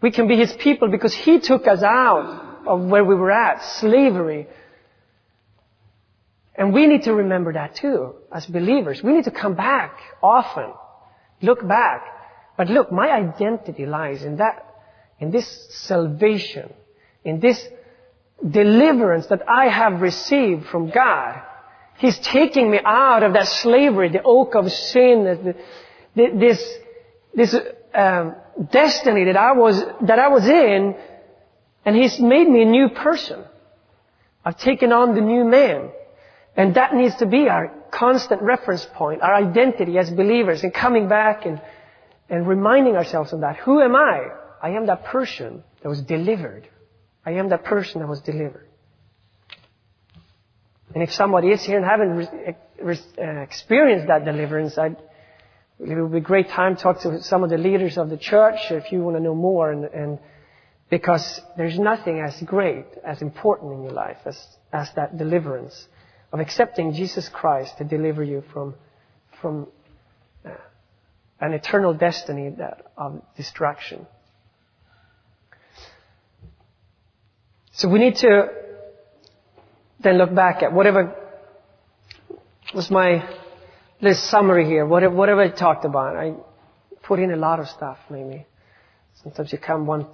[0.00, 3.62] We can be His people because He took us out of where we were at,
[3.80, 4.46] slavery.
[6.54, 9.02] And we need to remember that too, as believers.
[9.02, 10.72] We need to come back often.
[11.40, 12.02] Look back.
[12.56, 14.67] But look, my identity lies in that,
[15.20, 16.72] in this salvation,
[17.24, 17.66] in this
[18.48, 21.42] deliverance that I have received from God.
[21.98, 25.56] He's taking me out of that slavery, the oak of sin,
[26.14, 26.74] this,
[27.34, 27.56] this
[27.94, 28.36] um,
[28.70, 30.94] destiny that I was that I was in,
[31.84, 33.44] and He's made me a new person.
[34.44, 35.90] I've taken on the new man,
[36.56, 41.08] and that needs to be our constant reference point, our identity as believers, and coming
[41.08, 41.60] back and
[42.28, 43.56] and reminding ourselves of that.
[43.58, 44.28] Who am I?
[44.62, 46.68] I am that person that was delivered.
[47.24, 48.66] I am that person that was delivered.
[50.94, 52.28] And if somebody is here and haven't
[52.80, 54.96] re- uh, experienced that deliverance, I'd,
[55.78, 58.16] it would be a great time to talk to some of the leaders of the
[58.16, 59.70] church if you want to know more.
[59.70, 60.18] And, and
[60.90, 64.38] because there's nothing as great, as important in your life as,
[64.72, 65.86] as that deliverance
[66.32, 68.74] of accepting Jesus Christ to deliver you from,
[69.40, 69.68] from
[70.44, 70.50] uh,
[71.40, 74.06] an eternal destiny that, of destruction.
[77.78, 78.48] So we need to
[80.00, 81.14] then look back at whatever
[82.74, 83.24] was my
[84.00, 86.16] little summary here, whatever, whatever I talked about.
[86.16, 86.34] I
[87.04, 88.46] put in a lot of stuff maybe.
[89.22, 90.08] Sometimes you come one,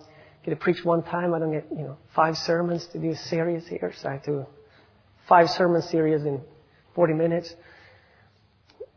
[0.44, 3.16] get to preach one time, I don't get, you know, five sermons to do a
[3.16, 4.44] series here, so I do
[5.26, 6.42] five sermon series in
[6.94, 7.54] 40 minutes.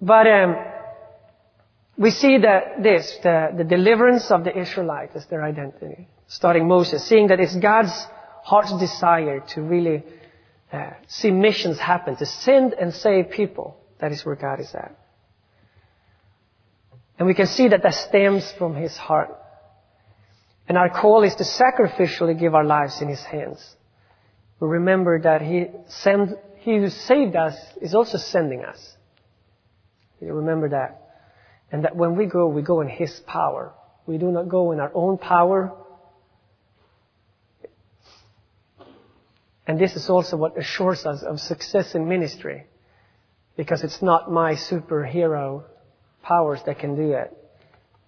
[0.01, 0.55] But, um,
[1.97, 6.09] we see that this, the, the deliverance of the Israelites is their identity.
[6.27, 7.93] Starting Moses, seeing that it's God's
[8.47, 10.03] heart's desire to really
[10.71, 13.77] uh, see missions happen, to send and save people.
[13.99, 14.97] That is where God is at.
[17.19, 19.35] And we can see that that stems from His heart.
[20.69, 23.59] And our call is to sacrificially give our lives in His hands.
[24.61, 28.79] We remember that He send, He who saved us is also sending us.
[30.21, 31.01] You remember that.
[31.69, 33.73] And that when we go, we go in His power.
[34.05, 35.73] We do not go in our own power,
[39.67, 42.65] And this is also what assures us of success in ministry.
[43.57, 45.63] Because it's not my superhero
[46.23, 47.35] powers that can do it.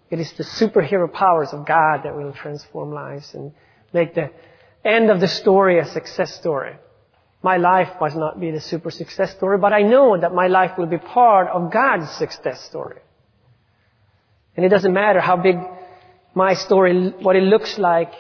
[0.10, 3.52] It is the superhero powers of God that will transform lives and
[3.94, 4.32] make the
[4.86, 6.76] end of the story a success story.
[7.44, 10.78] My life must not be the super success story, but I know that my life
[10.78, 13.00] will be part of God's success story.
[14.56, 15.58] And it doesn't matter how big
[16.34, 18.14] my story, what it looks like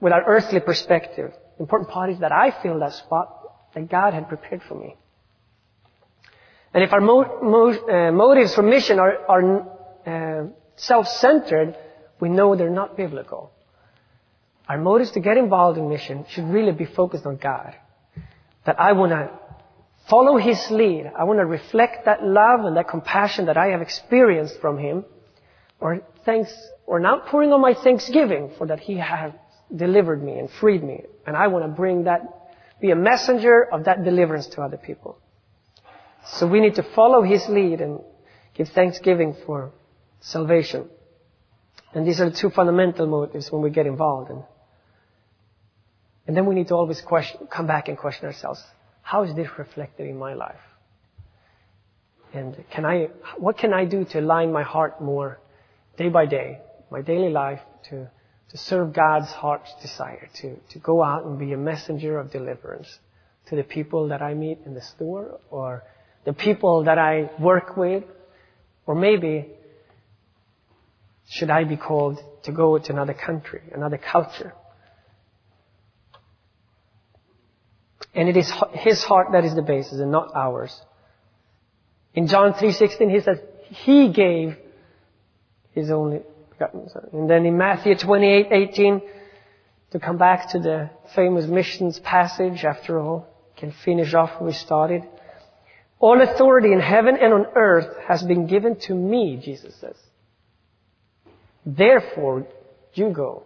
[0.00, 1.32] with our earthly perspective.
[1.62, 3.28] Important part is that I feel that spot
[3.72, 4.96] that God had prepared for me.
[6.74, 9.42] And if our mo- mo- uh, motives for mission are, are
[10.04, 11.76] uh, self-centered,
[12.18, 13.52] we know they're not biblical.
[14.68, 17.76] Our motives to get involved in mission should really be focused on God.
[18.66, 19.30] That I want to
[20.10, 21.12] follow His lead.
[21.16, 25.04] I want to reflect that love and that compassion that I have experienced from Him.
[25.78, 26.52] Or thanks,
[26.86, 29.32] or an outpouring of my thanksgiving for that He has
[29.74, 31.02] delivered me and freed me.
[31.26, 32.22] And I want to bring that,
[32.80, 35.18] be a messenger of that deliverance to other people.
[36.26, 38.00] So we need to follow His lead and
[38.54, 39.72] give thanksgiving for
[40.20, 40.88] salvation.
[41.94, 44.30] And these are the two fundamental motives when we get involved.
[44.30, 44.42] And,
[46.26, 48.62] and then we need to always question, come back and question ourselves.
[49.02, 50.60] How is this reflected in my life?
[52.32, 55.38] And can I, what can I do to align my heart more
[55.98, 56.60] day by day,
[56.90, 57.60] my daily life
[57.90, 58.10] to,
[58.52, 62.98] to serve God's heart's desire, to, to go out and be a messenger of deliverance
[63.48, 65.82] to the people that I meet in the store or
[66.24, 68.04] the people that I work with,
[68.86, 69.48] or maybe
[71.30, 74.52] should I be called to go to another country, another culture?
[78.14, 80.78] And it is His heart that is the basis and not ours.
[82.14, 83.38] In John 3.16 He says,
[83.70, 84.58] He gave
[85.70, 86.20] His only.
[87.12, 89.02] And then in Matthew 28.18,
[89.92, 94.52] to come back to the famous missions passage after all, can finish off where we
[94.52, 95.02] started.
[95.98, 99.96] All authority in heaven and on earth has been given to me, Jesus says.
[101.64, 102.46] Therefore,
[102.94, 103.44] you go.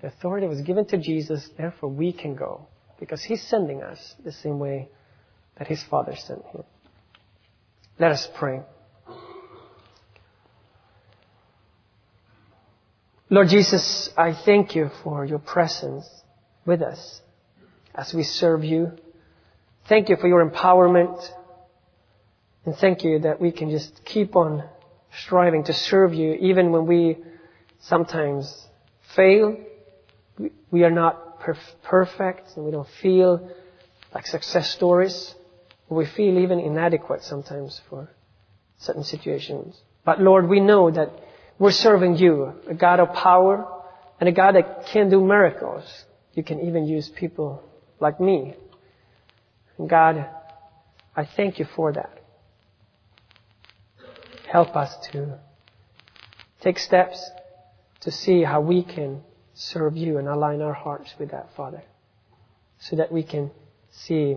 [0.00, 2.66] The authority was given to Jesus, therefore we can go.
[2.98, 4.88] Because He's sending us the same way
[5.58, 6.64] that His Father sent Him.
[7.98, 8.60] Let us pray.
[13.32, 16.06] Lord Jesus, I thank you for your presence
[16.66, 17.22] with us
[17.94, 18.92] as we serve you.
[19.88, 21.18] Thank you for your empowerment.
[22.66, 24.64] And thank you that we can just keep on
[25.24, 27.16] striving to serve you even when we
[27.80, 28.66] sometimes
[29.16, 29.56] fail.
[30.70, 33.50] We are not perf- perfect and we don't feel
[34.14, 35.34] like success stories.
[35.88, 38.10] We feel even inadequate sometimes for
[38.76, 39.80] certain situations.
[40.04, 41.12] But Lord, we know that
[41.62, 43.68] we're serving you, a God of power
[44.18, 45.84] and a God that can do miracles.
[46.34, 47.62] You can even use people
[48.00, 48.56] like me.
[49.78, 50.28] And God,
[51.14, 52.18] I thank you for that.
[54.50, 55.38] Help us to
[56.62, 57.30] take steps
[58.00, 59.22] to see how we can
[59.54, 61.84] serve you and align our hearts with that, Father.
[62.80, 63.52] So that we can
[63.92, 64.36] see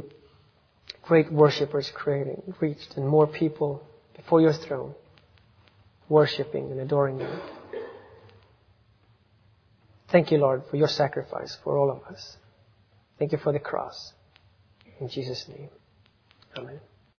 [1.01, 3.81] great worshippers created, reached, and more people
[4.15, 4.93] before your throne,
[6.09, 7.27] worshiping and adoring you.
[10.11, 12.37] Thank you, Lord, for your sacrifice for all of us.
[13.17, 14.13] Thank you for the cross.
[14.99, 15.69] In Jesus' name.
[16.57, 16.79] Amen.